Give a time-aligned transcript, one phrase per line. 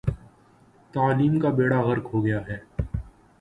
[0.93, 2.57] تعلیم کا بیڑہ غرق ہو گیا ہے۔